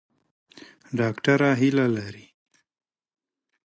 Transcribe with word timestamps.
ډاکټره 0.97 1.49
هیله 1.61 1.85
لري. 1.95 2.25